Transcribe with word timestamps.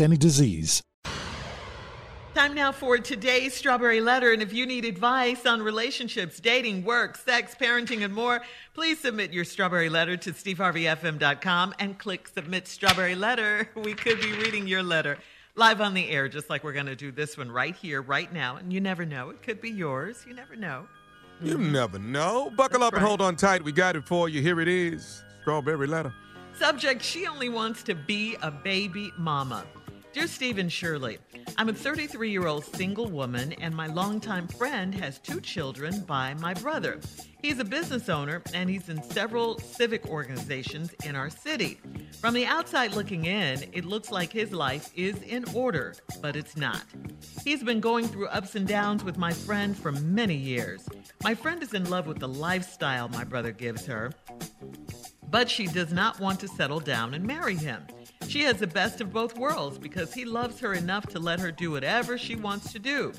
any 0.00 0.16
disease. 0.16 0.82
Time 2.34 2.54
now 2.54 2.70
for 2.70 2.98
today's 2.98 3.54
Strawberry 3.54 4.02
Letter. 4.02 4.30
And 4.32 4.42
if 4.42 4.52
you 4.52 4.66
need 4.66 4.84
advice 4.84 5.46
on 5.46 5.62
relationships, 5.62 6.38
dating, 6.38 6.84
work, 6.84 7.16
sex, 7.16 7.54
parenting, 7.58 8.04
and 8.04 8.12
more, 8.12 8.42
please 8.74 9.00
submit 9.00 9.32
your 9.32 9.44
Strawberry 9.44 9.88
Letter 9.88 10.18
to 10.18 10.32
steveharveyfm.com 10.32 11.74
and 11.78 11.98
click 11.98 12.28
Submit 12.28 12.68
Strawberry 12.68 13.14
Letter. 13.14 13.70
We 13.76 13.94
could 13.94 14.20
be 14.20 14.32
reading 14.32 14.66
your 14.66 14.82
letter 14.82 15.16
live 15.54 15.80
on 15.80 15.94
the 15.94 16.10
air, 16.10 16.28
just 16.28 16.50
like 16.50 16.62
we're 16.62 16.74
going 16.74 16.86
to 16.86 16.96
do 16.96 17.10
this 17.10 17.38
one 17.38 17.50
right 17.50 17.74
here, 17.74 18.02
right 18.02 18.30
now. 18.30 18.56
And 18.56 18.70
you 18.72 18.80
never 18.80 19.06
know, 19.06 19.30
it 19.30 19.42
could 19.42 19.62
be 19.62 19.70
yours. 19.70 20.24
You 20.28 20.34
never 20.34 20.56
know. 20.56 20.86
You 21.42 21.56
never 21.56 21.98
know. 21.98 22.50
Buckle 22.50 22.80
That's 22.80 22.88
up 22.88 22.94
and 22.94 23.02
hold 23.02 23.22
on 23.22 23.36
tight. 23.36 23.62
We 23.64 23.72
got 23.72 23.96
it 23.96 24.06
for 24.06 24.28
you. 24.28 24.42
Here 24.42 24.60
it 24.60 24.68
is. 24.68 25.22
Strawberry 25.40 25.86
letter. 25.86 26.12
Subject 26.58 27.02
She 27.02 27.26
only 27.26 27.50
wants 27.50 27.82
to 27.82 27.94
be 27.94 28.34
a 28.40 28.50
baby 28.50 29.12
mama. 29.18 29.66
Dear 30.14 30.26
Stephen 30.26 30.70
Shirley, 30.70 31.18
I'm 31.58 31.68
a 31.68 31.74
33 31.74 32.30
year 32.30 32.46
old 32.46 32.64
single 32.64 33.08
woman, 33.10 33.52
and 33.60 33.74
my 33.74 33.88
longtime 33.88 34.48
friend 34.48 34.94
has 34.94 35.18
two 35.18 35.42
children 35.42 36.00
by 36.06 36.32
my 36.34 36.54
brother. 36.54 36.98
He's 37.42 37.58
a 37.58 37.64
business 37.64 38.08
owner 38.08 38.42
and 38.54 38.70
he's 38.70 38.88
in 38.88 39.02
several 39.02 39.58
civic 39.58 40.06
organizations 40.08 40.94
in 41.04 41.14
our 41.14 41.28
city. 41.28 41.78
From 42.22 42.32
the 42.32 42.46
outside 42.46 42.94
looking 42.94 43.26
in, 43.26 43.68
it 43.74 43.84
looks 43.84 44.10
like 44.10 44.32
his 44.32 44.50
life 44.52 44.90
is 44.96 45.20
in 45.22 45.44
order, 45.54 45.94
but 46.22 46.36
it's 46.36 46.56
not. 46.56 46.84
He's 47.44 47.62
been 47.62 47.80
going 47.80 48.08
through 48.08 48.28
ups 48.28 48.54
and 48.54 48.66
downs 48.66 49.04
with 49.04 49.18
my 49.18 49.34
friend 49.34 49.76
for 49.76 49.92
many 49.92 50.36
years. 50.36 50.88
My 51.22 51.34
friend 51.34 51.62
is 51.62 51.74
in 51.74 51.90
love 51.90 52.06
with 52.06 52.18
the 52.18 52.28
lifestyle 52.28 53.10
my 53.10 53.24
brother 53.24 53.52
gives 53.52 53.84
her, 53.84 54.12
but 55.30 55.50
she 55.50 55.66
does 55.66 55.92
not 55.92 56.20
want 56.20 56.40
to 56.40 56.48
settle 56.48 56.80
down 56.80 57.14
and 57.14 57.24
marry 57.24 57.56
him. 57.56 57.86
She 58.28 58.42
has 58.42 58.58
the 58.58 58.66
best 58.66 59.00
of 59.00 59.12
both 59.12 59.38
worlds 59.38 59.78
because 59.78 60.12
he 60.12 60.24
loves 60.24 60.58
her 60.60 60.74
enough 60.74 61.06
to 61.08 61.18
let 61.18 61.40
her 61.40 61.52
do 61.52 61.70
whatever 61.70 62.18
she 62.18 62.34
wants 62.34 62.72
to 62.72 62.78
do. 62.78 63.12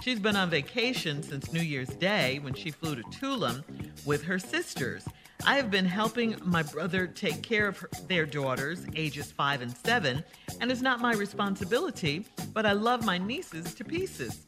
She's 0.00 0.18
been 0.18 0.36
on 0.36 0.50
vacation 0.50 1.22
since 1.22 1.52
New 1.52 1.62
Year's 1.62 1.88
Day 1.88 2.38
when 2.40 2.54
she 2.54 2.70
flew 2.70 2.94
to 2.94 3.02
Tulum 3.04 3.62
with 4.04 4.22
her 4.24 4.38
sisters. 4.38 5.04
I 5.46 5.56
have 5.56 5.70
been 5.70 5.84
helping 5.84 6.36
my 6.42 6.62
brother 6.62 7.06
take 7.06 7.42
care 7.42 7.68
of 7.68 7.78
her, 7.78 7.90
their 8.08 8.24
daughters, 8.24 8.86
ages 8.96 9.30
five 9.30 9.60
and 9.60 9.76
seven, 9.76 10.24
and 10.60 10.70
it's 10.70 10.80
not 10.80 11.00
my 11.00 11.12
responsibility, 11.14 12.26
but 12.54 12.64
I 12.64 12.72
love 12.72 13.04
my 13.04 13.18
nieces 13.18 13.74
to 13.74 13.84
pieces. 13.84 14.46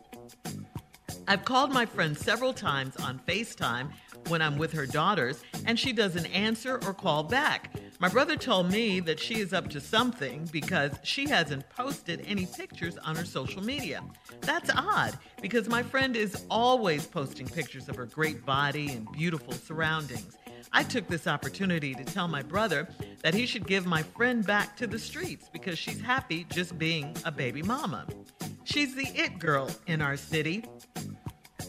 I've 1.29 1.45
called 1.45 1.73
my 1.73 1.87
friend 1.87 2.17
several 2.17 2.53
times 2.53 2.97
on 2.99 3.21
FaceTime 3.27 3.91
when 4.29 4.41
I'm 4.41 4.59
with 4.59 4.73
her 4.73 4.87
daughters, 4.87 5.43
and 5.65 5.79
she 5.79 5.93
doesn't 5.93 6.27
answer 6.27 6.81
or 6.87 6.95
call 6.95 7.25
back. 7.25 7.75
My 7.99 8.09
brother 8.09 8.37
told 8.37 8.71
me 8.71 9.01
that 9.01 9.19
she 9.19 9.41
is 9.41 9.53
up 9.53 9.69
to 9.71 9.81
something 9.81 10.49
because 10.53 10.93
she 11.03 11.29
hasn't 11.29 11.69
posted 11.71 12.25
any 12.29 12.47
pictures 12.47 12.97
on 12.99 13.17
her 13.17 13.25
social 13.25 13.63
media. 13.63 14.03
That's 14.43 14.71
odd 14.71 15.19
because 15.43 15.69
my 15.69 15.83
friend 15.83 16.17
is 16.17 16.45
always 16.49 17.07
posting 17.07 17.49
pictures 17.49 17.89
of 17.89 17.97
her 17.97 18.07
great 18.07 18.47
body 18.47 18.93
and 18.93 19.11
beautiful 19.11 19.53
surroundings. 19.53 20.37
I 20.73 20.83
took 20.85 21.09
this 21.09 21.27
opportunity 21.27 21.95
to 21.95 22.05
tell 22.05 22.29
my 22.29 22.43
brother 22.43 22.89
that 23.23 23.35
he 23.35 23.47
should 23.47 23.67
give 23.67 23.87
my 23.87 24.03
friend 24.03 24.47
back 24.47 24.77
to 24.77 24.87
the 24.87 24.99
streets 24.99 25.49
because 25.53 25.79
she's 25.79 26.01
happy 26.01 26.47
just 26.51 26.79
being 26.79 27.17
a 27.25 27.33
baby 27.33 27.63
mama. 27.63 28.07
She's 28.65 28.95
the 28.95 29.07
it 29.15 29.39
girl 29.39 29.71
in 29.87 30.03
our 30.03 30.17
city, 30.17 30.65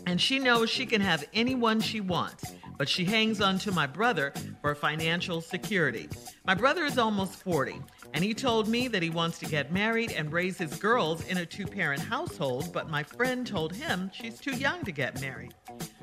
and 0.07 0.21
she 0.21 0.39
knows 0.39 0.69
she 0.69 0.85
can 0.85 1.01
have 1.01 1.25
anyone 1.33 1.81
she 1.81 1.99
wants, 1.99 2.53
but 2.77 2.87
she 2.87 3.03
hangs 3.03 3.41
on 3.41 3.59
to 3.59 3.73
my 3.73 3.85
brother 3.85 4.33
for 4.61 4.73
financial 4.73 5.41
security. 5.41 6.07
My 6.45 6.55
brother 6.55 6.85
is 6.85 6.97
almost 6.97 7.35
40, 7.43 7.81
and 8.13 8.23
he 8.23 8.33
told 8.33 8.69
me 8.69 8.87
that 8.87 9.03
he 9.03 9.09
wants 9.09 9.37
to 9.39 9.45
get 9.45 9.73
married 9.73 10.13
and 10.13 10.31
raise 10.31 10.57
his 10.57 10.77
girls 10.77 11.27
in 11.27 11.39
a 11.39 11.45
two 11.45 11.67
parent 11.67 12.01
household, 12.01 12.71
but 12.71 12.89
my 12.89 13.03
friend 13.03 13.45
told 13.45 13.75
him 13.75 14.09
she's 14.13 14.39
too 14.39 14.55
young 14.55 14.85
to 14.85 14.93
get 14.93 15.19
married. 15.19 15.53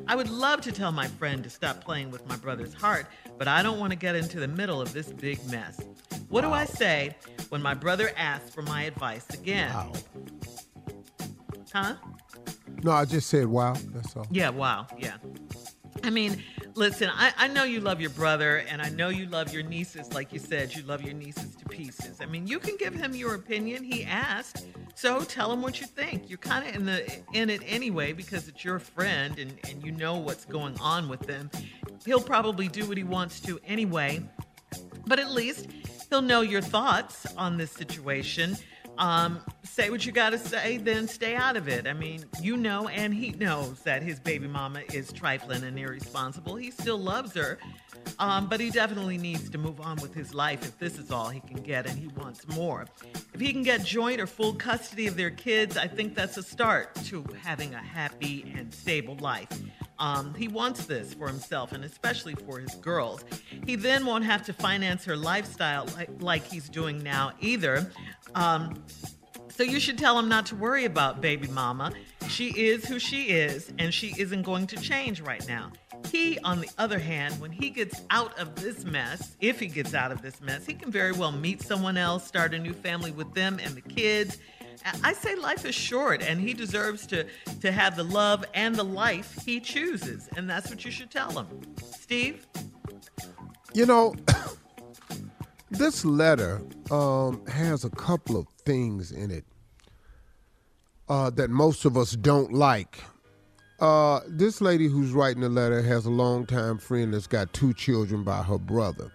I 0.06 0.16
would 0.16 0.28
love 0.28 0.60
to 0.62 0.72
tell 0.72 0.92
my 0.92 1.08
friend 1.08 1.42
to 1.42 1.48
stop 1.48 1.82
playing 1.82 2.10
with 2.10 2.28
my 2.28 2.36
brother's 2.36 2.74
heart, 2.74 3.06
but 3.38 3.48
I 3.48 3.62
don't 3.62 3.78
want 3.78 3.92
to 3.92 3.98
get 3.98 4.16
into 4.16 4.38
the 4.38 4.48
middle 4.48 4.82
of 4.82 4.92
this 4.92 5.10
big 5.10 5.42
mess. 5.50 5.80
What 6.28 6.42
do 6.42 6.50
I 6.50 6.66
say 6.66 7.16
when 7.48 7.62
my 7.62 7.72
brother 7.72 8.10
asks 8.18 8.50
for 8.50 8.60
my 8.60 8.82
advice 8.82 9.30
again? 9.30 9.72
Wow. 9.72 9.92
Huh? 11.72 11.94
No, 12.84 12.90
I 12.90 13.06
just 13.06 13.30
said 13.30 13.46
wow. 13.46 13.74
That's 13.94 14.14
all. 14.14 14.26
Yeah, 14.30 14.50
wow. 14.50 14.86
Yeah. 14.98 15.16
I 16.02 16.10
mean, 16.10 16.42
listen, 16.74 17.08
I, 17.10 17.32
I 17.38 17.48
know 17.48 17.64
you 17.64 17.80
love 17.80 17.98
your 17.98 18.10
brother, 18.10 18.58
and 18.68 18.82
I 18.82 18.90
know 18.90 19.08
you 19.08 19.24
love 19.24 19.54
your 19.54 19.62
nieces. 19.62 20.12
Like 20.12 20.34
you 20.34 20.38
said, 20.38 20.74
you 20.74 20.82
love 20.82 21.00
your 21.00 21.14
nieces 21.14 21.56
to 21.56 21.64
pieces. 21.64 22.20
I 22.20 22.26
mean, 22.26 22.46
you 22.46 22.58
can 22.58 22.76
give 22.76 22.92
him 22.92 23.14
your 23.14 23.36
opinion. 23.36 23.84
He 23.84 24.04
asked, 24.04 24.66
so 24.96 25.22
tell 25.22 25.50
him 25.50 25.62
what 25.62 25.80
you 25.80 25.86
think. 25.86 26.28
You're 26.28 26.36
kind 26.36 26.68
of 26.68 26.74
in 26.74 26.84
the 26.84 27.10
in 27.32 27.48
it 27.48 27.62
anyway 27.64 28.12
because 28.12 28.48
it's 28.48 28.62
your 28.62 28.78
friend, 28.78 29.38
and 29.38 29.58
and 29.66 29.82
you 29.82 29.90
know 29.90 30.18
what's 30.18 30.44
going 30.44 30.78
on 30.78 31.08
with 31.08 31.20
them. 31.20 31.50
He'll 32.04 32.20
probably 32.20 32.68
do 32.68 32.84
what 32.86 32.98
he 32.98 33.04
wants 33.04 33.40
to 33.40 33.58
anyway, 33.66 34.22
but 35.06 35.18
at 35.18 35.30
least 35.30 35.68
he'll 36.10 36.20
know 36.20 36.42
your 36.42 36.60
thoughts 36.60 37.24
on 37.34 37.56
this 37.56 37.70
situation. 37.70 38.58
Um, 38.98 39.40
say 39.64 39.90
what 39.90 40.06
you 40.06 40.12
got 40.12 40.30
to 40.30 40.38
say, 40.38 40.76
then 40.76 41.08
stay 41.08 41.34
out 41.34 41.56
of 41.56 41.68
it. 41.68 41.86
I 41.86 41.92
mean, 41.92 42.24
you 42.40 42.56
know, 42.56 42.88
and 42.88 43.12
he 43.12 43.30
knows 43.30 43.80
that 43.80 44.02
his 44.02 44.20
baby 44.20 44.46
mama 44.46 44.82
is 44.92 45.12
trifling 45.12 45.64
and 45.64 45.78
irresponsible. 45.78 46.56
He 46.56 46.70
still 46.70 46.98
loves 46.98 47.34
her, 47.34 47.58
um, 48.18 48.48
but 48.48 48.60
he 48.60 48.70
definitely 48.70 49.18
needs 49.18 49.50
to 49.50 49.58
move 49.58 49.80
on 49.80 49.96
with 49.96 50.14
his 50.14 50.32
life 50.32 50.62
if 50.62 50.78
this 50.78 50.98
is 50.98 51.10
all 51.10 51.28
he 51.28 51.40
can 51.40 51.56
get 51.56 51.86
and 51.86 51.98
he 51.98 52.08
wants 52.08 52.46
more. 52.48 52.86
If 53.32 53.40
he 53.40 53.52
can 53.52 53.64
get 53.64 53.84
joint 53.84 54.20
or 54.20 54.26
full 54.26 54.54
custody 54.54 55.06
of 55.06 55.16
their 55.16 55.30
kids, 55.30 55.76
I 55.76 55.88
think 55.88 56.14
that's 56.14 56.36
a 56.36 56.42
start 56.42 56.94
to 57.06 57.24
having 57.42 57.74
a 57.74 57.82
happy 57.82 58.52
and 58.56 58.72
stable 58.72 59.16
life. 59.16 59.48
Um, 59.98 60.34
he 60.34 60.48
wants 60.48 60.86
this 60.86 61.14
for 61.14 61.28
himself 61.28 61.72
and 61.72 61.84
especially 61.84 62.34
for 62.34 62.58
his 62.58 62.74
girls. 62.76 63.24
He 63.66 63.76
then 63.76 64.04
won't 64.04 64.24
have 64.24 64.44
to 64.46 64.52
finance 64.52 65.04
her 65.04 65.16
lifestyle 65.16 65.86
like, 65.96 66.10
like 66.20 66.44
he's 66.44 66.68
doing 66.68 67.02
now 67.02 67.32
either. 67.40 67.90
Um, 68.34 68.82
so 69.50 69.62
you 69.62 69.78
should 69.78 69.98
tell 69.98 70.18
him 70.18 70.28
not 70.28 70.46
to 70.46 70.56
worry 70.56 70.84
about 70.84 71.20
baby 71.20 71.46
mama. 71.46 71.92
She 72.28 72.48
is 72.48 72.86
who 72.86 72.98
she 72.98 73.26
is, 73.26 73.72
and 73.78 73.94
she 73.94 74.12
isn't 74.18 74.42
going 74.42 74.66
to 74.68 74.76
change 74.76 75.20
right 75.20 75.46
now. 75.46 75.70
He, 76.10 76.38
on 76.40 76.60
the 76.60 76.68
other 76.76 76.98
hand, 76.98 77.40
when 77.40 77.52
he 77.52 77.70
gets 77.70 78.02
out 78.10 78.36
of 78.38 78.56
this 78.56 78.84
mess, 78.84 79.36
if 79.40 79.60
he 79.60 79.66
gets 79.66 79.94
out 79.94 80.10
of 80.10 80.22
this 80.22 80.40
mess, 80.40 80.66
he 80.66 80.74
can 80.74 80.90
very 80.90 81.12
well 81.12 81.32
meet 81.32 81.62
someone 81.62 81.96
else, 81.96 82.26
start 82.26 82.52
a 82.52 82.58
new 82.58 82.72
family 82.72 83.10
with 83.10 83.32
them 83.34 83.60
and 83.62 83.74
the 83.74 83.80
kids. 83.80 84.38
I 85.02 85.12
say 85.12 85.34
life 85.34 85.64
is 85.64 85.74
short, 85.74 86.22
and 86.22 86.40
he 86.40 86.54
deserves 86.54 87.06
to 87.08 87.26
to 87.60 87.72
have 87.72 87.96
the 87.96 88.04
love 88.04 88.44
and 88.54 88.74
the 88.74 88.84
life 88.84 89.38
he 89.44 89.60
chooses, 89.60 90.28
and 90.36 90.48
that's 90.48 90.70
what 90.70 90.84
you 90.84 90.90
should 90.90 91.10
tell 91.10 91.30
him. 91.30 91.46
Steve, 91.82 92.46
You 93.72 93.86
know, 93.86 94.14
this 95.70 96.04
letter 96.04 96.62
um, 96.90 97.44
has 97.46 97.84
a 97.84 97.90
couple 97.90 98.36
of 98.36 98.46
things 98.64 99.12
in 99.12 99.30
it 99.30 99.44
uh, 101.08 101.30
that 101.30 101.50
most 101.50 101.84
of 101.84 101.96
us 101.96 102.12
don't 102.12 102.52
like. 102.52 103.02
Uh, 103.80 104.20
this 104.28 104.60
lady 104.60 104.86
who's 104.86 105.12
writing 105.12 105.42
the 105.42 105.48
letter 105.48 105.82
has 105.82 106.06
a 106.06 106.10
longtime 106.10 106.78
friend 106.78 107.12
that's 107.12 107.26
got 107.26 107.52
two 107.52 107.74
children 107.74 108.22
by 108.22 108.42
her 108.42 108.58
brother. 108.58 109.10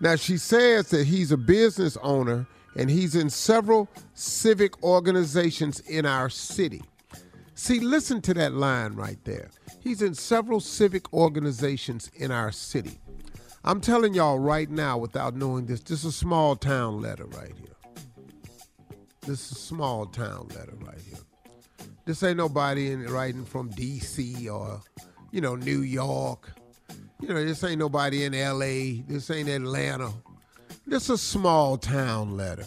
Now, 0.00 0.16
she 0.16 0.38
says 0.38 0.88
that 0.90 1.06
he's 1.06 1.30
a 1.30 1.36
business 1.36 1.98
owner 1.98 2.46
and 2.76 2.90
he's 2.90 3.14
in 3.14 3.30
several 3.30 3.88
civic 4.14 4.82
organizations 4.82 5.80
in 5.80 6.06
our 6.06 6.28
city. 6.28 6.82
See, 7.54 7.80
listen 7.80 8.22
to 8.22 8.34
that 8.34 8.54
line 8.54 8.94
right 8.94 9.18
there. 9.24 9.50
He's 9.80 10.02
in 10.02 10.14
several 10.14 10.60
civic 10.60 11.12
organizations 11.12 12.10
in 12.14 12.30
our 12.30 12.52
city. 12.52 12.98
I'm 13.64 13.80
telling 13.80 14.14
y'all 14.14 14.38
right 14.38 14.70
now, 14.70 14.96
without 14.96 15.34
knowing 15.34 15.66
this, 15.66 15.80
this 15.80 16.00
is 16.00 16.06
a 16.06 16.12
small 16.12 16.56
town 16.56 17.02
letter 17.02 17.26
right 17.26 17.52
here. 17.58 17.76
This 19.26 19.52
is 19.52 19.52
a 19.52 19.60
small 19.60 20.06
town 20.06 20.48
letter 20.56 20.74
right 20.80 21.00
here. 21.06 21.18
This 22.06 22.22
ain't 22.22 22.38
nobody 22.38 22.90
in 22.90 23.04
writing 23.06 23.44
from 23.44 23.68
D.C. 23.68 24.48
or, 24.48 24.80
you 25.30 25.42
know, 25.42 25.56
New 25.56 25.82
York. 25.82 26.50
You 27.20 27.28
know, 27.28 27.44
this 27.44 27.62
ain't 27.62 27.78
nobody 27.78 28.24
in 28.24 28.34
L.A. 28.34 29.02
This 29.06 29.30
ain't 29.30 29.48
Atlanta. 29.50 30.10
This 30.86 31.04
is 31.04 31.10
a 31.10 31.18
small 31.18 31.76
town 31.76 32.36
letter. 32.36 32.66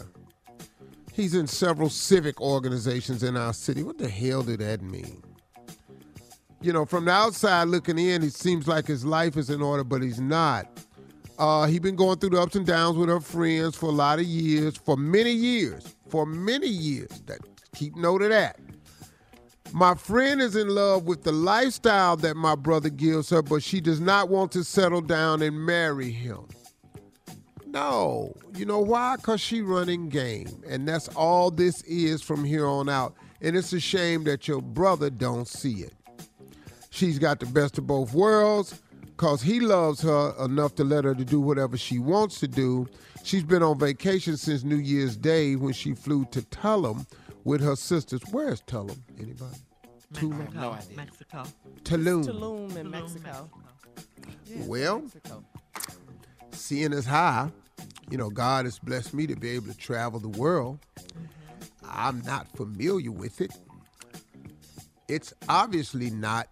He's 1.12 1.34
in 1.34 1.46
several 1.46 1.90
civic 1.90 2.40
organizations 2.40 3.22
in 3.22 3.36
our 3.36 3.52
city. 3.52 3.82
What 3.82 3.98
the 3.98 4.08
hell 4.08 4.42
did 4.42 4.60
that 4.60 4.82
mean? 4.82 5.22
You 6.60 6.72
know, 6.72 6.86
from 6.86 7.04
the 7.04 7.10
outside 7.10 7.64
looking 7.68 7.98
in, 7.98 8.22
it 8.22 8.32
seems 8.32 8.66
like 8.66 8.86
his 8.86 9.04
life 9.04 9.36
is 9.36 9.50
in 9.50 9.60
order, 9.60 9.84
but 9.84 10.02
he's 10.02 10.20
not. 10.20 10.66
Uh, 11.38 11.66
he 11.66 11.78
been 11.78 11.96
going 11.96 12.18
through 12.18 12.30
the 12.30 12.40
ups 12.40 12.56
and 12.56 12.66
downs 12.66 12.96
with 12.96 13.08
her 13.08 13.20
friends 13.20 13.76
for 13.76 13.86
a 13.86 13.92
lot 13.92 14.18
of 14.18 14.24
years, 14.24 14.76
for 14.76 14.96
many 14.96 15.32
years, 15.32 15.94
for 16.08 16.24
many 16.24 16.68
years. 16.68 17.22
That 17.26 17.40
keep 17.74 17.96
note 17.96 18.22
of 18.22 18.30
that. 18.30 18.58
My 19.72 19.94
friend 19.94 20.40
is 20.40 20.54
in 20.56 20.68
love 20.68 21.04
with 21.04 21.24
the 21.24 21.32
lifestyle 21.32 22.16
that 22.18 22.36
my 22.36 22.54
brother 22.54 22.88
gives 22.88 23.30
her, 23.30 23.42
but 23.42 23.62
she 23.62 23.80
does 23.80 24.00
not 24.00 24.28
want 24.28 24.52
to 24.52 24.62
settle 24.62 25.00
down 25.00 25.42
and 25.42 25.66
marry 25.66 26.10
him. 26.12 26.46
No, 27.74 28.32
you 28.54 28.66
know 28.66 28.78
why? 28.78 29.16
Cause 29.20 29.40
she 29.40 29.60
running 29.60 30.08
game, 30.08 30.62
and 30.68 30.86
that's 30.86 31.08
all 31.08 31.50
this 31.50 31.82
is 31.82 32.22
from 32.22 32.44
here 32.44 32.68
on 32.68 32.88
out. 32.88 33.14
And 33.40 33.56
it's 33.56 33.72
a 33.72 33.80
shame 33.80 34.22
that 34.24 34.46
your 34.46 34.62
brother 34.62 35.10
don't 35.10 35.48
see 35.48 35.82
it. 35.82 35.92
She's 36.90 37.18
got 37.18 37.40
the 37.40 37.46
best 37.46 37.76
of 37.76 37.88
both 37.88 38.14
worlds 38.14 38.80
because 39.02 39.42
he 39.42 39.58
loves 39.58 40.00
her 40.02 40.32
enough 40.44 40.76
to 40.76 40.84
let 40.84 41.02
her 41.02 41.16
to 41.16 41.24
do 41.24 41.40
whatever 41.40 41.76
she 41.76 41.98
wants 41.98 42.38
to 42.40 42.46
do. 42.46 42.86
She's 43.24 43.42
been 43.42 43.64
on 43.64 43.76
vacation 43.80 44.36
since 44.36 44.62
New 44.62 44.76
Year's 44.76 45.16
Day 45.16 45.56
when 45.56 45.72
she 45.72 45.94
flew 45.94 46.26
to 46.26 46.42
Tulum 46.42 47.04
with 47.42 47.60
her 47.60 47.74
sisters. 47.74 48.20
Where's 48.30 48.62
Tulum? 48.62 48.98
Anybody? 49.18 49.56
Mexico, 50.12 50.28
Tulum. 50.28 50.96
Mexico. 50.96 51.42
Tulum. 51.82 52.24
Tulum 52.24 52.76
in 52.76 52.86
Tulum, 52.86 52.90
Mexico. 52.92 53.50
Well, 54.58 55.00
Mexico. 55.00 55.44
seeing 56.52 56.92
as 56.92 57.06
high, 57.06 57.50
you 58.14 58.18
know, 58.18 58.30
God 58.30 58.64
has 58.64 58.78
blessed 58.78 59.12
me 59.12 59.26
to 59.26 59.34
be 59.34 59.48
able 59.48 59.66
to 59.66 59.76
travel 59.76 60.20
the 60.20 60.28
world. 60.28 60.78
I'm 61.84 62.22
not 62.22 62.46
familiar 62.56 63.10
with 63.10 63.40
it. 63.40 63.50
It's 65.08 65.34
obviously 65.48 66.10
not 66.10 66.46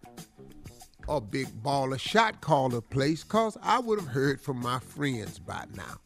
a 1.08 1.20
big 1.20 1.46
baller 1.62 2.00
shot 2.00 2.40
caller 2.40 2.80
place 2.80 3.22
because 3.22 3.56
I 3.62 3.78
would 3.78 4.00
have 4.00 4.08
heard 4.08 4.40
from 4.40 4.58
my 4.58 4.80
friends 4.80 5.38
by 5.38 5.66
now. 5.76 5.98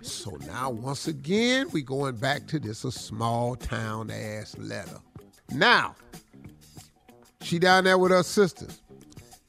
So 0.00 0.38
now, 0.46 0.70
once 0.70 1.06
again, 1.06 1.68
we 1.70 1.82
going 1.82 2.16
back 2.16 2.46
to 2.46 2.58
this 2.58 2.82
a 2.84 2.90
small 2.90 3.56
town 3.56 4.10
ass 4.10 4.56
letter. 4.56 5.00
Now, 5.52 5.96
she 7.42 7.58
down 7.58 7.84
there 7.84 7.98
with 7.98 8.12
her 8.12 8.22
sisters. 8.22 8.80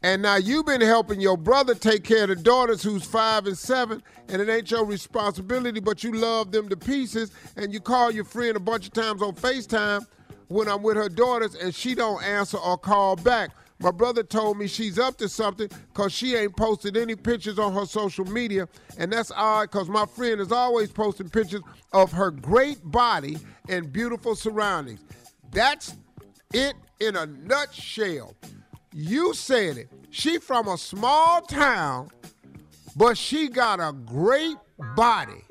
And 0.02 0.22
now 0.22 0.38
you've 0.38 0.66
been 0.66 0.80
helping 0.82 1.20
your 1.20 1.36
brother 1.36 1.76
take 1.76 2.06
care 2.06 2.24
of 2.24 2.30
the 2.30 2.36
daughters 2.38 2.82
who's 2.82 3.04
five 3.04 3.48
and 3.48 3.58
seven, 3.58 4.02
and 4.30 4.42
it 4.42 4.48
ain't 4.48 4.72
your 4.72 4.86
responsibility, 4.86 5.82
but 5.82 6.04
you 6.04 6.14
love 6.14 6.52
them 6.52 6.70
to 6.70 6.78
pieces, 6.78 7.32
and 7.58 7.74
you 7.74 7.82
call 7.82 8.10
your 8.10 8.24
friend 8.24 8.56
a 8.56 8.62
bunch 8.62 8.88
of 8.88 8.94
times 8.94 9.22
on 9.22 9.34
FaceTime 9.36 10.06
when 10.48 10.70
I'm 10.70 10.84
with 10.84 10.96
her 10.96 11.10
daughters, 11.10 11.56
and 11.56 11.76
she 11.76 11.96
don't 11.96 12.24
answer 12.24 12.58
or 12.58 12.78
call 12.78 13.18
back. 13.18 13.52
My 13.82 13.92
brother 13.92 14.24
told 14.24 14.58
me 14.58 14.68
she's 14.68 15.00
up 15.00 15.18
to 15.18 15.30
something 15.30 15.70
because 15.94 16.14
she 16.14 16.36
ain't 16.36 16.56
posted 16.56 16.98
any 16.98 17.16
pictures 17.16 17.60
on 17.60 17.74
her 17.74 17.86
social 17.86 18.26
media, 18.26 18.70
and 18.98 19.12
that's 19.12 19.32
odd 19.36 19.64
because 19.64 19.90
my 19.90 20.06
friend 20.06 20.40
is 20.40 20.52
always 20.52 20.92
posting 20.92 21.30
pictures 21.30 21.62
of 21.92 22.12
her 22.12 22.32
great 22.32 22.80
body 22.84 23.38
and 23.68 23.92
beautiful 23.92 24.36
surroundings. 24.36 25.02
That's 25.52 25.96
it 26.54 26.74
in 27.00 27.16
a 27.16 27.26
nutshell. 27.26 28.36
You 29.02 29.34
said 29.34 29.78
it. 29.78 29.88
She 30.10 30.40
from 30.40 30.68
a 30.68 30.78
small 30.78 31.42
town, 31.44 32.10
but 32.98 33.18
she 33.18 33.48
got 33.48 33.80
a 33.80 33.94
great 33.94 34.58
body. 34.94 35.46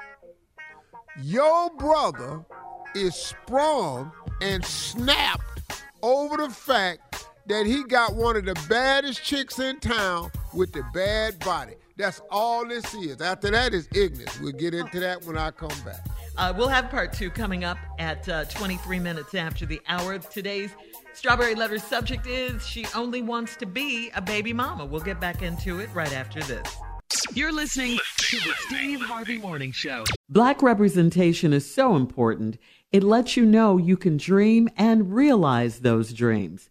Your 1.22 1.70
brother 1.70 2.44
is 2.94 3.14
sprung 3.14 4.12
and 4.42 4.62
snapped 4.62 5.82
over 6.02 6.36
the 6.36 6.50
fact 6.50 7.26
that 7.46 7.64
he 7.64 7.84
got 7.84 8.14
one 8.14 8.36
of 8.36 8.44
the 8.44 8.54
baddest 8.68 9.24
chicks 9.24 9.58
in 9.58 9.80
town 9.80 10.30
with 10.52 10.74
the 10.74 10.82
bad 10.92 11.38
body. 11.38 11.72
That's 11.96 12.20
all 12.30 12.68
this 12.68 12.92
is. 12.92 13.22
After 13.22 13.50
that 13.50 13.72
is 13.72 13.88
ignorance. 13.94 14.38
We'll 14.40 14.52
get 14.52 14.74
into 14.74 15.00
that 15.00 15.24
when 15.24 15.38
I 15.38 15.52
come 15.52 15.70
back. 15.86 16.06
Uh, 16.36 16.52
we'll 16.54 16.68
have 16.68 16.90
part 16.90 17.14
two 17.14 17.30
coming 17.30 17.64
up 17.64 17.78
at 17.98 18.28
uh, 18.28 18.44
23 18.44 19.00
minutes 19.00 19.34
after 19.34 19.64
the 19.64 19.80
hour. 19.88 20.12
Of 20.12 20.28
today's 20.28 20.70
Strawberry 21.18 21.56
Letter 21.56 21.80
subject 21.80 22.28
is 22.28 22.64
She 22.64 22.86
Only 22.94 23.22
Wants 23.22 23.56
to 23.56 23.66
Be 23.66 24.08
a 24.14 24.22
Baby 24.22 24.52
Mama. 24.52 24.86
We'll 24.86 25.00
get 25.00 25.18
back 25.18 25.42
into 25.42 25.80
it 25.80 25.90
right 25.92 26.12
after 26.12 26.40
this. 26.44 26.76
You're 27.34 27.50
listening 27.50 27.98
to 28.18 28.36
the 28.36 28.52
Steve 28.68 29.00
Harvey 29.00 29.36
Morning 29.36 29.72
Show. 29.72 30.04
Black 30.28 30.62
representation 30.62 31.52
is 31.52 31.68
so 31.68 31.96
important. 31.96 32.56
It 32.92 33.02
lets 33.02 33.36
you 33.36 33.44
know 33.44 33.78
you 33.78 33.96
can 33.96 34.16
dream 34.16 34.68
and 34.76 35.12
realize 35.12 35.80
those 35.80 36.12
dreams. 36.12 36.70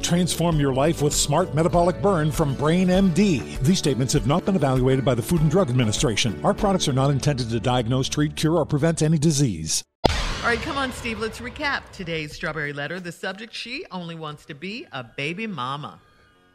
Transform 0.01 0.59
your 0.59 0.73
life 0.73 1.01
with 1.01 1.13
Smart 1.13 1.53
Metabolic 1.53 2.01
Burn 2.01 2.31
from 2.31 2.55
Brain 2.55 2.87
MD. 2.87 3.59
These 3.59 3.77
statements 3.77 4.13
have 4.13 4.27
not 4.27 4.45
been 4.45 4.55
evaluated 4.55 5.05
by 5.05 5.15
the 5.15 5.21
Food 5.21 5.41
and 5.41 5.51
Drug 5.51 5.69
Administration. 5.69 6.39
Our 6.43 6.53
products 6.53 6.87
are 6.87 6.93
not 6.93 7.11
intended 7.11 7.49
to 7.49 7.59
diagnose, 7.59 8.09
treat, 8.09 8.35
cure, 8.35 8.57
or 8.57 8.65
prevent 8.65 9.01
any 9.01 9.17
disease. 9.17 9.83
All 10.09 10.47
right, 10.47 10.59
come 10.59 10.77
on, 10.77 10.91
Steve. 10.91 11.19
Let's 11.19 11.39
recap 11.39 11.83
today's 11.91 12.33
strawberry 12.33 12.73
letter. 12.73 12.99
The 12.99 13.11
subject: 13.11 13.53
She 13.53 13.85
only 13.91 14.15
wants 14.15 14.43
to 14.45 14.55
be 14.55 14.87
a 14.91 15.03
baby 15.03 15.45
mama. 15.45 15.99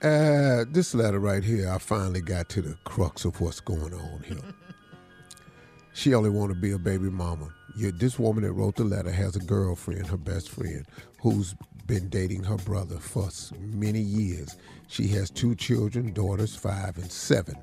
Uh, 0.02 0.64
this 0.68 0.94
letter 0.94 1.20
right 1.20 1.42
here, 1.42 1.70
I 1.70 1.78
finally 1.78 2.20
got 2.20 2.48
to 2.50 2.62
the 2.62 2.76
crux 2.84 3.24
of 3.24 3.40
what's 3.40 3.60
going 3.60 3.94
on 3.94 4.24
here. 4.26 4.36
she 5.94 6.14
only 6.14 6.30
want 6.30 6.52
to 6.52 6.58
be 6.58 6.72
a 6.72 6.78
baby 6.78 7.08
mama. 7.08 7.48
You, 7.76 7.92
this 7.92 8.18
woman 8.18 8.42
that 8.42 8.52
wrote 8.52 8.76
the 8.76 8.84
letter 8.84 9.12
has 9.12 9.36
a 9.36 9.40
girlfriend, 9.40 10.08
her 10.08 10.16
best 10.16 10.50
friend, 10.50 10.84
who's 11.20 11.54
been 11.86 12.08
dating 12.08 12.42
her 12.44 12.56
brother 12.56 12.96
for 12.96 13.28
many 13.58 14.00
years. 14.00 14.56
She 14.88 15.08
has 15.08 15.30
two 15.30 15.54
children, 15.54 16.12
daughters 16.12 16.54
five 16.54 16.96
and 16.96 17.10
seven. 17.10 17.56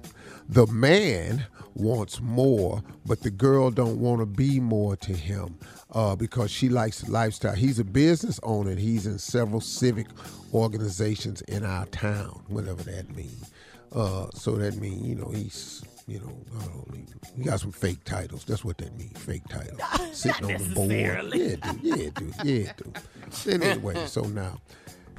The 0.50 0.68
man 0.68 1.46
wants 1.76 2.22
more, 2.22 2.84
but 3.06 3.22
the 3.22 3.32
girl 3.32 3.72
don't 3.72 4.00
want 4.00 4.20
to 4.20 4.26
be 4.26 4.60
more 4.60 4.96
to 4.98 5.14
him 5.14 5.58
uh, 5.92 6.16
because 6.16 6.52
she 6.52 6.70
likes 6.70 7.02
the 7.02 7.12
lifestyle. 7.12 7.56
He's 7.56 7.80
a 7.80 7.84
business 7.84 8.40
owner. 8.44 8.72
And 8.72 8.80
he's 8.80 9.06
in 9.06 9.20
several 9.20 9.62
civic 9.62 10.08
organizations 10.54 11.42
in 11.42 11.66
our 11.66 11.86
town, 11.88 12.44
whatever 12.48 12.84
that 12.84 13.16
means. 13.16 13.52
Uh, 13.94 14.28
so 14.34 14.56
that 14.56 14.76
means 14.78 15.06
you 15.08 15.16
know 15.16 15.30
he's 15.30 15.84
you 16.08 16.20
know 16.20 16.36
uh, 16.58 16.96
he 17.36 17.44
got 17.44 17.60
some 17.60 17.72
fake 17.72 18.04
titles. 18.04 18.46
That's 18.46 18.64
what 18.64 18.78
that 18.80 18.98
means, 18.98 19.18
fake 19.18 19.44
titles. 19.50 19.82
Sitting 20.18 20.46
on 20.46 20.70
the 20.70 20.76
board. 20.76 20.92
Yeah, 21.34 21.56
dude. 21.56 21.80
Yeah, 21.82 22.10
dude. 22.16 22.34
Yeah, 22.44 22.74
dude. 22.78 23.64
anyway, 23.64 24.06
so 24.08 24.22
now, 24.24 24.60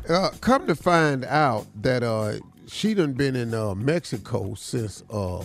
uh, 0.08 0.30
come 0.40 0.66
to 0.66 0.74
find 0.74 1.24
out 1.24 1.66
that 1.82 2.02
uh, 2.02 2.34
she 2.66 2.94
done 2.94 3.12
been 3.12 3.36
in 3.36 3.54
uh, 3.54 3.74
Mexico 3.74 4.54
since 4.54 5.02
uh, 5.10 5.42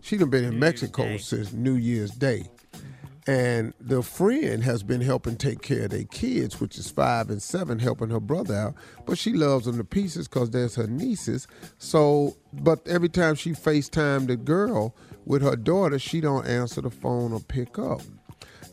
she 0.00 0.16
done 0.16 0.30
been 0.30 0.44
in 0.44 0.58
Mexico 0.58 1.16
since 1.16 1.52
New 1.52 1.74
Year's 1.74 2.10
Day. 2.12 2.46
And 3.26 3.74
the 3.80 4.02
friend 4.02 4.62
has 4.62 4.84
been 4.84 5.00
helping 5.00 5.36
take 5.36 5.60
care 5.60 5.84
of 5.84 5.90
their 5.90 6.04
kids, 6.04 6.60
which 6.60 6.78
is 6.78 6.90
five 6.90 7.28
and 7.28 7.42
seven, 7.42 7.80
helping 7.80 8.10
her 8.10 8.20
brother 8.20 8.54
out. 8.54 8.74
But 9.04 9.18
she 9.18 9.32
loves 9.32 9.66
them 9.66 9.78
to 9.78 9.84
pieces 9.84 10.28
because 10.28 10.50
there's 10.50 10.76
her 10.76 10.86
nieces. 10.86 11.48
So, 11.78 12.36
but 12.52 12.86
every 12.86 13.08
time 13.08 13.34
she 13.34 13.50
FaceTime 13.50 14.28
the 14.28 14.36
girl 14.36 14.94
with 15.24 15.42
her 15.42 15.56
daughter, 15.56 15.98
she 15.98 16.20
don't 16.20 16.46
answer 16.46 16.80
the 16.80 16.90
phone 16.90 17.32
or 17.32 17.40
pick 17.40 17.80
up. 17.80 18.00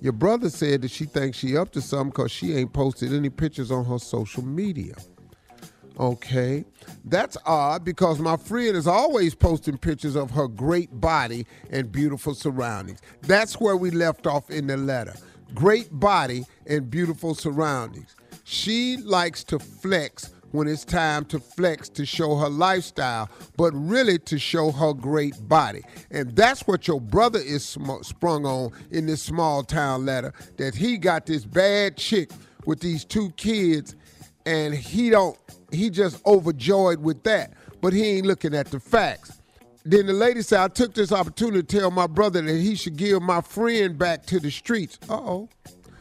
Your 0.02 0.14
brother 0.14 0.50
said 0.50 0.82
that 0.84 0.92
she 0.92 1.06
thinks 1.06 1.38
she 1.38 1.58
up 1.58 1.72
to 1.72 1.82
something 1.82 2.10
because 2.10 2.32
she 2.32 2.54
ain't 2.54 2.74
posted 2.74 3.14
any 3.14 3.30
pictures 3.30 3.72
on 3.72 3.86
her 3.86 3.98
social 3.98 4.44
media. 4.44 4.96
Okay. 6.00 6.66
That's 7.06 7.38
odd 7.46 7.84
because 7.84 8.20
my 8.20 8.38
friend 8.38 8.76
is 8.76 8.88
always 8.88 9.36
posting 9.36 9.78
pictures 9.78 10.16
of 10.16 10.32
her 10.32 10.48
great 10.48 11.00
body 11.00 11.46
and 11.70 11.92
beautiful 11.92 12.34
surroundings. 12.34 13.00
That's 13.22 13.60
where 13.60 13.78
we 13.78 13.92
left 13.92 14.26
off 14.26 14.50
in 14.50 14.68
the 14.68 14.78
letter. 14.78 15.14
Great 15.54 15.88
body 15.92 16.46
and 16.66 16.90
beautiful 16.90 17.36
surroundings. 17.36 18.16
She 18.44 18.98
likes 18.98 19.44
to 19.46 19.60
flex 19.60 20.32
when 20.52 20.68
it's 20.68 20.86
time 20.86 21.26
to 21.26 21.40
flex 21.40 21.90
to 21.90 22.06
show 22.06 22.36
her 22.36 22.50
lifestyle, 22.50 23.30
but 23.58 23.72
really 23.74 24.20
to 24.20 24.38
show 24.38 24.72
her 24.72 24.94
great 24.94 25.36
body. 25.48 25.82
And 26.12 26.36
that's 26.36 26.68
what 26.68 26.88
your 26.88 27.02
brother 27.02 27.40
is 27.40 27.66
sm- 27.66 28.02
sprung 28.04 28.46
on 28.46 28.72
in 28.92 29.08
this 29.08 29.22
small 29.22 29.64
town 29.64 30.06
letter 30.06 30.34
that 30.58 30.76
he 30.76 30.98
got 30.98 31.26
this 31.26 31.44
bad 31.46 31.98
chick 31.98 32.32
with 32.66 32.80
these 32.80 33.04
two 33.04 33.32
kids 33.32 33.96
and 34.46 34.74
he 34.74 35.10
don't 35.10 35.38
he 35.74 35.90
just 35.90 36.26
overjoyed 36.26 37.00
with 37.00 37.24
that 37.24 37.54
but 37.84 37.92
he 37.92 38.02
ain't 38.06 38.26
looking 38.26 38.56
at 38.56 38.68
the 38.68 38.80
facts. 38.80 39.42
Then 39.84 40.06
the 40.06 40.14
lady 40.14 40.42
said 40.42 40.62
i 40.62 40.70
took 40.70 40.94
this 40.94 41.12
opportunity 41.12 41.62
to 41.62 41.80
tell 41.80 41.92
my 41.92 42.08
brother 42.08 42.42
that 42.42 42.56
he 42.56 42.76
should 42.76 42.96
give 42.96 43.22
my 43.22 43.42
friend 43.42 43.98
back 43.98 44.26
to 44.28 44.40
the 44.40 44.50
streets. 44.50 44.98
Uh-oh. 45.10 45.50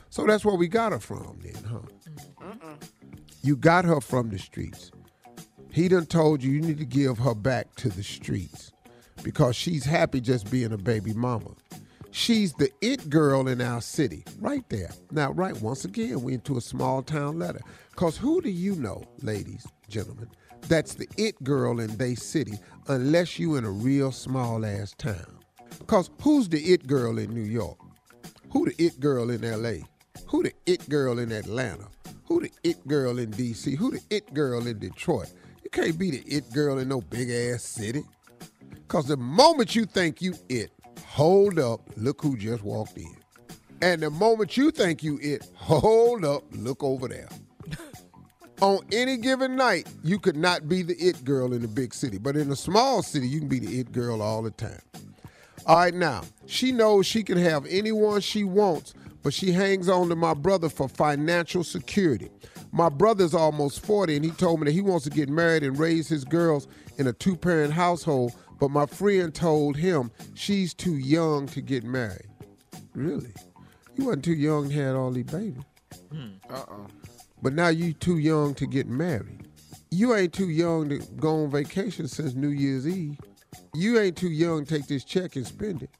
So 0.09 0.25
that's 0.25 0.45
where 0.45 0.55
we 0.55 0.69
got 0.69 0.93
her 0.93 1.01
from 1.01 1.41
then 1.43 1.65
huh? 1.65 2.75
You 3.43 3.57
got 3.57 3.85
her 3.85 4.01
from 4.01 4.31
the 4.31 4.39
streets. 4.39 4.93
He 5.73 5.89
done 5.89 6.07
told 6.07 6.41
you 6.41 6.53
you 6.53 6.61
need 6.61 6.79
to 6.79 6.85
give 6.85 7.19
her 7.19 7.35
back 7.35 7.75
to 7.77 7.89
the 7.89 8.05
streets 8.05 8.71
because 9.25 9.57
she's 9.57 9.85
happy 9.85 10.21
just 10.21 10.49
being 10.53 10.73
a 10.73 10.79
baby 10.79 11.13
mama 11.15 11.51
She's 12.15 12.53
the 12.53 12.71
it 12.83 13.09
girl 13.09 13.49
in 13.49 13.63
our 13.63 13.81
city, 13.81 14.23
right 14.39 14.69
there. 14.69 14.91
Now, 15.11 15.33
right, 15.33 15.59
once 15.63 15.87
again, 15.87 16.23
we 16.23 16.35
into 16.35 16.59
a 16.59 16.61
small 16.61 17.03
town 17.03 17.39
letter. 17.39 17.63
Because 17.91 18.19
who 18.19 18.43
do 18.43 18.51
you 18.51 18.75
know, 18.77 19.03
ladies, 19.23 19.67
gentlemen, 19.89 20.29
that's 20.69 20.93
the 20.93 21.09
it 21.17 21.43
girl 21.43 21.81
in 21.81 21.97
they 21.97 22.15
city, 22.15 22.59
unless 22.89 23.39
you 23.39 23.57
in 23.57 23.65
a 23.65 23.71
real 23.71 24.13
small 24.13 24.67
ass 24.67 24.95
town? 24.99 25.39
Because 25.79 26.11
who's 26.21 26.51
the 26.51 26.61
it 26.61 26.87
girl 26.87 27.19
in 27.19 27.33
New 27.33 27.41
York? 27.41 27.79
Who 28.51 28.67
the 28.67 28.75
it 28.77 29.01
girl 29.01 29.31
in 29.31 29.41
LA? 29.41 29.87
Who 30.27 30.43
the 30.43 30.53
it 30.67 30.87
girl 30.91 31.19
in 31.19 31.33
Atlanta? 31.33 31.89
Who 32.27 32.43
the 32.43 32.51
it 32.63 32.87
girl 32.87 33.19
in 33.19 33.31
DC? 33.31 33.75
Who 33.79 33.91
the 33.91 34.03
it 34.11 34.35
girl 34.35 34.67
in 34.67 34.79
Detroit? 34.79 35.33
You 35.65 35.71
can't 35.71 35.99
be 35.99 36.11
the 36.11 36.23
it 36.27 36.53
girl 36.53 36.79
in 36.79 36.89
no 36.89 37.01
big 37.01 37.31
ass 37.31 37.63
city. 37.63 38.03
Because 38.71 39.07
the 39.07 39.17
moment 39.17 39.75
you 39.75 39.87
think 39.87 40.21
you 40.21 40.35
it, 40.51 40.71
hold 41.13 41.59
up, 41.59 41.83
look 41.99 42.23
who 42.23 42.39
just 42.39 42.63
walked 42.63 42.97
in. 42.97 43.15
And 43.83 44.01
the 44.01 44.09
moment 44.09 44.57
you 44.57 44.71
think 44.71 45.03
you 45.03 45.19
it, 45.21 45.47
hold 45.55 46.25
up, 46.25 46.43
look 46.53 46.83
over 46.83 47.07
there. 47.07 47.29
On 48.63 48.81
any 48.93 49.19
given 49.19 49.55
night, 49.55 49.87
you 50.03 50.19
could 50.19 50.37
not 50.37 50.71
be 50.71 50.83
the 50.83 50.95
it 50.95 51.23
girl 51.23 51.53
in 51.53 51.61
the 51.61 51.69
big 51.69 51.93
city, 51.93 52.17
but 52.17 52.35
in 52.35 52.51
a 52.51 52.57
small 52.57 53.03
city, 53.03 53.29
you 53.29 53.41
can 53.41 53.49
be 53.49 53.59
the 53.59 53.81
it 53.81 53.93
girl 53.93 54.23
all 54.23 54.41
the 54.41 54.53
time. 54.53 54.81
All 55.67 55.77
right, 55.77 55.93
now, 55.93 56.23
she 56.47 56.73
knows 56.73 57.05
she 57.05 57.23
can 57.23 57.37
have 57.37 57.67
anyone 57.67 58.23
she 58.23 58.43
wants, 58.45 58.95
but 59.23 59.35
she 59.35 59.53
hangs 59.53 59.91
on 59.91 60.09
to 60.09 60.17
my 60.17 60.33
brother 60.33 60.71
for 60.71 60.89
financial 60.89 61.63
security. 61.63 62.31
My 62.71 62.89
brother's 62.89 63.35
almost 63.35 63.85
40, 63.85 64.17
and 64.17 64.25
he 64.25 64.31
told 64.31 64.61
me 64.61 64.65
that 64.65 64.73
he 64.73 64.81
wants 64.81 65.05
to 65.05 65.11
get 65.11 65.29
married 65.29 65.63
and 65.63 65.79
raise 65.79 66.09
his 66.09 66.25
girls 66.25 66.69
in 66.97 67.07
a 67.07 67.13
two 67.13 67.37
parent 67.37 67.75
household 67.75 68.33
but 68.63 68.71
my 68.71 68.87
friend 68.87 69.35
told 69.35 69.77
him 69.77 70.13
she's 70.35 70.73
too 70.73 70.97
young 70.97 71.47
to 71.49 71.61
get 71.61 71.83
married. 71.83 72.29
Really? 72.95 73.33
You 73.97 74.05
wasn't 74.05 74.25
too 74.25 74.35
young 74.35 74.69
to 74.69 74.75
have 74.77 74.95
all 74.95 75.11
these 75.11 75.25
babies. 75.25 75.65
Uh-uh. 76.49 76.87
But 77.43 77.55
now 77.55 77.71
you 77.71 77.93
too 77.93 78.19
young 78.19 78.55
to 78.55 78.67
get 78.69 78.87
married. 78.87 79.49
You 79.91 80.15
ain't 80.15 80.33
too 80.33 80.49
young 80.49 80.91
to 80.91 80.99
go 81.17 81.43
on 81.43 81.51
vacation 81.51 82.07
since 82.07 82.37
New 82.37 82.51
Year's 82.51 82.87
Eve. 82.87 83.19
You 83.75 83.99
ain't 83.99 84.17
too 84.17 84.31
young 84.31 84.65
to 84.65 84.77
take 84.77 84.87
this 84.87 85.03
check 85.03 85.35
and 85.35 85.45
spend 85.45 85.83
it. 85.83 85.91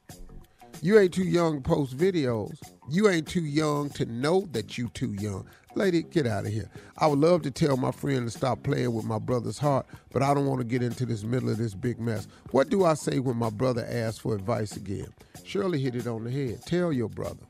You 0.81 0.97
ain't 0.97 1.13
too 1.13 1.25
young 1.25 1.61
to 1.61 1.69
post 1.69 1.97
videos. 1.97 2.57
You 2.89 3.09
ain't 3.09 3.27
too 3.27 3.45
young 3.45 3.89
to 3.91 4.05
know 4.05 4.47
that 4.51 4.77
you 4.77 4.89
too 4.89 5.13
young. 5.13 5.47
Lady, 5.75 6.03
get 6.03 6.27
out 6.27 6.45
of 6.45 6.51
here. 6.51 6.69
I 6.97 7.07
would 7.07 7.19
love 7.19 7.41
to 7.43 7.51
tell 7.51 7.77
my 7.77 7.91
friend 7.91 8.27
to 8.27 8.37
stop 8.37 8.61
playing 8.61 8.93
with 8.93 9.05
my 9.05 9.17
brother's 9.17 9.57
heart, 9.57 9.87
but 10.11 10.21
I 10.21 10.33
don't 10.33 10.45
want 10.45 10.59
to 10.59 10.65
get 10.65 10.83
into 10.83 11.05
this 11.05 11.23
middle 11.23 11.49
of 11.49 11.57
this 11.57 11.73
big 11.73 11.99
mess. 11.99 12.27
What 12.51 12.69
do 12.69 12.85
I 12.85 12.93
say 12.93 13.19
when 13.19 13.37
my 13.37 13.49
brother 13.49 13.87
asks 13.89 14.19
for 14.19 14.35
advice 14.35 14.75
again? 14.75 15.07
Shirley 15.43 15.79
hit 15.79 15.95
it 15.95 16.07
on 16.07 16.25
the 16.25 16.31
head. 16.31 16.61
Tell 16.65 16.93
your 16.93 17.09
brother. 17.09 17.43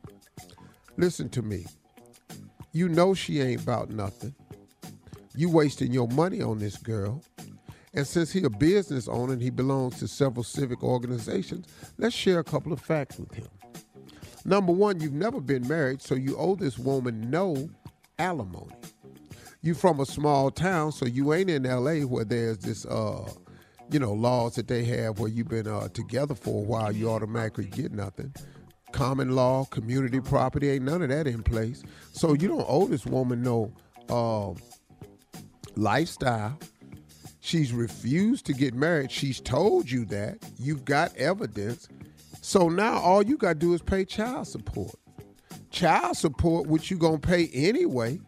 Listen 0.98 1.30
to 1.30 1.42
me. 1.42 1.66
You 2.72 2.88
know 2.88 3.14
she 3.14 3.42
ain't 3.42 3.62
about 3.62 3.90
nothing. 3.90 4.34
You 5.36 5.50
wasting 5.50 5.92
your 5.92 6.08
money 6.08 6.42
on 6.42 6.60
this 6.60 6.78
girl. 6.78 7.22
And 7.96 8.08
since 8.08 8.32
he 8.32 8.44
a 8.44 8.50
business 8.50 9.08
owner 9.08 9.34
and 9.34 9.42
he 9.42 9.50
belongs 9.50 10.00
to 10.00 10.08
several 10.08 10.44
civic 10.44 10.84
organizations, 10.84 11.68
let's 11.98 12.16
share 12.16 12.40
a 12.40 12.44
couple 12.44 12.72
of 12.72 12.80
facts 12.80 13.18
with 13.18 13.34
him. 13.34 13.48
Number 14.46 14.74
one, 14.74 15.00
you've 15.00 15.14
never 15.14 15.40
been 15.40 15.68
married, 15.68 16.02
so 16.02 16.16
you 16.16 16.36
owe 16.38 16.56
this 16.56 16.78
woman 16.78 17.30
no 17.30 17.70
alimony. 18.20 18.76
You 19.62 19.74
from 19.74 20.00
a 20.00 20.06
small 20.06 20.52
town, 20.52 20.92
so 20.92 21.06
you 21.06 21.34
ain't 21.34 21.50
in 21.50 21.64
LA 21.64 22.06
where 22.06 22.26
there's 22.26 22.58
this 22.58 22.86
uh 22.86 23.30
you 23.94 24.00
know, 24.00 24.14
laws 24.14 24.56
that 24.56 24.68
they 24.68 24.84
have 24.84 25.20
where 25.20 25.30
you've 25.30 25.48
been 25.48 25.68
uh, 25.68 25.88
together 25.90 26.34
for 26.34 26.64
a 26.64 26.66
while, 26.66 26.92
you 26.92 27.10
automatically 27.10 27.66
get 27.66 27.92
nothing. 27.92 28.34
Common 28.92 29.36
law, 29.36 29.66
community 29.66 30.20
property, 30.20 30.70
ain't 30.70 30.84
none 30.84 31.02
of 31.02 31.10
that 31.10 31.28
in 31.28 31.44
place. 31.44 31.84
So 32.12 32.34
you 32.34 32.48
don't 32.48 32.66
owe 32.68 32.88
this 32.88 33.06
woman 33.06 33.42
no 33.44 33.72
uh, 34.10 34.54
lifestyle. 35.76 36.58
She's 37.42 37.72
refused 37.72 38.46
to 38.48 38.54
get 38.54 38.74
married. 38.74 39.12
She's 39.12 39.40
told 39.40 39.90
you 39.90 40.06
that. 40.06 40.38
You've 40.58 40.86
got 40.86 41.16
evidence. 41.18 41.88
So 42.44 42.68
now 42.68 43.00
all 43.00 43.24
you 43.24 43.38
gotta 43.38 43.56
do 43.56 43.74
is 43.74 43.82
pay 43.82 44.04
child 44.04 44.48
support. 44.48 44.94
Child 45.72 46.18
support, 46.18 46.68
which 46.68 46.92
you 46.92 46.98
gonna 46.98 47.18
pay 47.18 47.48
anyway. 47.54 48.20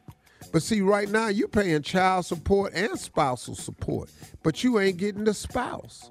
But 0.53 0.63
see, 0.63 0.79
right 0.79 1.09
now 1.09 1.27
you're 1.27 1.49
paying 1.49 1.81
child 1.81 2.25
support 2.25 2.71
and 2.73 2.97
spousal 2.97 3.55
support, 3.55 4.09
but 4.41 4.63
you 4.63 4.79
ain't 4.79 4.95
getting 4.95 5.25
the 5.25 5.33
spouse. 5.33 6.09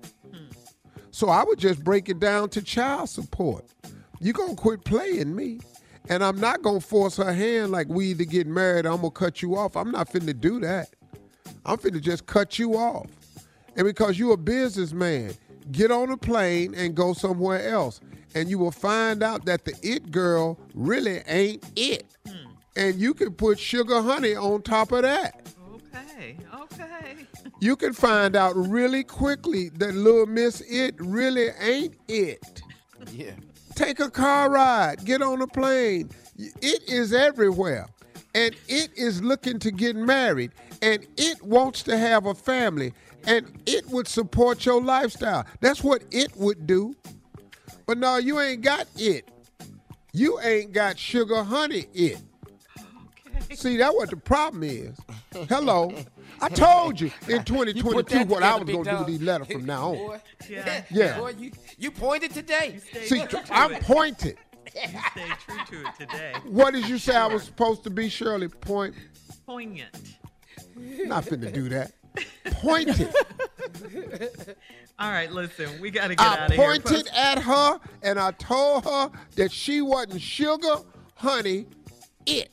So 1.13 1.31
I 1.31 1.45
would 1.45 1.59
just 1.59 1.83
break 1.83 2.11
it 2.11 2.21
down 2.21 2.51
to 2.51 2.61
child 2.61 3.09
support. 3.09 3.65
You 4.21 4.35
gonna 4.35 4.55
quit 4.55 4.85
playing 4.85 5.35
me. 5.35 5.61
And 6.11 6.23
I'm 6.23 6.39
not 6.39 6.61
gonna 6.61 6.81
force 6.81 7.17
her 7.17 7.33
hand 7.33 7.73
like 7.73 7.89
we 7.89 8.09
either 8.09 8.25
get 8.25 8.47
married 8.47 8.85
or 8.85 8.91
I'm 8.91 8.97
gonna 8.97 9.13
cut 9.13 9.41
you 9.41 9.57
off. 9.57 9.79
I'm 9.79 9.91
not 9.91 10.11
finna 10.13 10.39
do 10.39 10.61
that. 10.61 10.91
I'm 11.65 11.79
finna 11.79 12.03
just 12.03 12.27
cut 12.27 12.59
you 12.59 12.75
off. 12.75 13.07
And 13.77 13.87
because 13.87 14.19
you're 14.19 14.35
a 14.35 14.37
businessman, 14.37 15.33
get 15.73 15.91
on 15.91 16.11
a 16.11 16.17
plane 16.17 16.75
and 16.75 16.95
go 16.95 17.13
somewhere 17.13 17.69
else. 17.69 18.01
And 18.35 18.49
you 18.49 18.59
will 18.59 18.73
find 18.73 19.23
out 19.23 19.45
that 19.45 19.65
the 19.65 19.75
it 19.83 20.11
girl 20.11 20.59
really 20.75 21.23
ain't 21.27 21.65
it. 21.77 22.07
Hmm. 22.27 22.51
And 22.77 22.97
you 22.97 23.15
can 23.15 23.33
put 23.33 23.59
sugar 23.59 24.03
honey 24.03 24.35
on 24.35 24.63
top 24.63 24.93
of 24.93 25.03
that. 25.03 25.47
Okay, 25.75 26.37
okay. 26.55 27.17
You 27.61 27.77
can 27.77 27.93
find 27.95 28.37
out 28.37 28.55
really 28.57 29.05
quickly 29.05 29.71
that 29.77 29.95
little 29.95 30.27
Miss 30.27 30.61
It 30.63 30.97
really 30.99 31.49
ain't 31.61 31.95
it. 32.09 32.63
Yeah. 33.11 33.31
Take 33.75 34.01
a 34.01 34.11
car 34.11 34.51
ride, 34.51 35.05
get 35.05 35.23
on 35.23 35.41
a 35.41 35.47
plane. 35.47 36.11
It 36.37 36.83
is 36.89 37.13
everywhere. 37.13 37.87
And 38.35 38.55
it 38.69 38.91
is 38.97 39.23
looking 39.23 39.59
to 39.61 39.71
get 39.71 39.97
married. 39.97 40.51
And 40.83 41.07
it 41.17 41.43
wants 41.43 41.83
to 41.85 41.97
have 41.97 42.27
a 42.27 42.35
family. 42.35 42.93
And 43.27 43.47
it 43.67 43.87
would 43.89 44.07
support 44.09 44.65
your 44.67 44.83
lifestyle. 44.83 45.47
That's 45.61 45.83
what 45.83 46.03
it 46.11 46.37
would 46.37 46.67
do. 46.67 46.95
But 47.87 47.99
no, 47.99 48.17
you 48.17 48.41
ain't 48.41 48.63
got 48.63 48.87
it. 48.97 49.29
You 50.13 50.41
ain't 50.41 50.73
got 50.73 50.99
sugar 50.99 51.43
honey 51.43 51.87
it. 51.93 52.19
See, 53.53 53.77
that's 53.77 53.95
what 53.95 54.11
the 54.11 54.17
problem 54.17 54.63
is. 54.63 54.97
Hello. 55.49 55.93
I 56.41 56.49
told 56.49 57.01
you 57.01 57.11
in 57.29 57.45
2022 57.45 58.19
that 58.19 58.29
what 58.29 58.43
I 58.43 58.57
was 58.57 58.65
going 58.65 58.85
to 58.85 58.91
do 58.91 58.97
dog. 58.97 58.99
with 59.01 59.09
these 59.09 59.23
letters 59.23 59.47
from 59.49 59.65
now 59.65 59.91
on. 59.91 59.97
Boy, 59.97 60.21
Yeah. 60.49 60.85
Yeah. 60.91 61.19
boy, 61.19 61.35
you, 61.39 61.53
you 61.79 61.91
pointed 61.91 62.33
today. 62.33 62.79
See, 63.05 63.23
I'm 63.51 63.75
pointed. 63.83 64.37
You 64.75 64.81
stay 65.11 65.29
true 65.47 65.81
to 65.83 65.89
it 65.89 65.95
today. 65.99 66.33
What 66.45 66.75
did 66.75 66.89
you 66.89 66.99
say 66.99 67.15
I 67.15 67.27
was 67.27 67.45
supposed 67.45 67.85
to 67.85 67.91
be, 67.91 68.09
Shirley? 68.09 68.49
Point. 68.49 68.95
Poignant. 69.47 69.95
Not 70.77 71.25
finna 71.25 71.53
do 71.53 71.69
that. 71.69 71.93
Pointed. 72.45 73.09
All 74.99 75.11
right, 75.11 75.31
listen, 75.33 75.81
we 75.81 75.91
got 75.91 76.09
to 76.09 76.15
get 76.15 76.27
I 76.27 76.33
out 76.33 76.51
of 76.51 76.57
here. 76.57 76.63
I 76.63 76.79
pointed 76.79 77.09
at 77.15 77.39
her 77.39 77.81
and 78.03 78.19
I 78.19 78.31
told 78.33 78.85
her 78.85 79.11
that 79.37 79.51
she 79.51 79.81
wasn't 79.83 80.21
sugar, 80.21 80.77
honey, 81.17 81.67
it. 82.27 82.51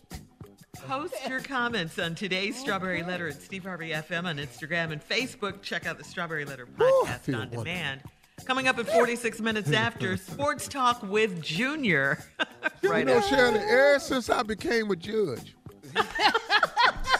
Post 0.87 1.13
your 1.29 1.39
comments 1.41 1.99
on 1.99 2.15
today's 2.15 2.57
Strawberry 2.57 3.03
Letter 3.03 3.27
at 3.27 3.41
Steve 3.41 3.63
Harvey 3.63 3.91
FM 3.91 4.25
on 4.25 4.37
Instagram 4.37 4.91
and 4.91 5.07
Facebook. 5.07 5.61
Check 5.61 5.85
out 5.85 5.99
the 5.99 6.03
Strawberry 6.03 6.43
Letter 6.43 6.65
podcast 6.65 7.19
feel 7.21 7.35
on 7.35 7.41
wonderful. 7.41 7.63
demand. 7.63 8.01
Coming 8.45 8.67
up 8.67 8.79
at 8.79 8.87
46 8.87 9.39
minutes 9.41 9.71
after, 9.71 10.17
Sports 10.17 10.67
Talk 10.67 11.03
with 11.03 11.41
Junior. 11.43 12.17
right 12.83 12.99
you 13.07 13.13
know. 13.13 13.21
Shirley, 13.21 13.59
ever 13.59 13.99
since 13.99 14.31
I 14.31 14.41
became 14.41 14.89
a 14.89 14.95
judge, 14.95 15.55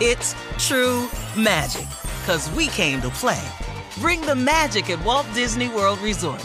it's 0.00 0.34
true 0.58 1.08
magic. 1.36 1.86
Cause 2.24 2.50
we 2.52 2.68
came 2.68 3.02
to 3.02 3.10
play. 3.10 3.42
Bring 3.98 4.20
the 4.22 4.34
magic 4.34 4.88
at 4.90 5.04
Walt 5.04 5.26
Disney 5.34 5.68
World 5.68 5.98
Resort. 6.00 6.44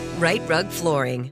Rite 0.21 0.47
Rug 0.47 0.69
Flooring. 0.69 1.31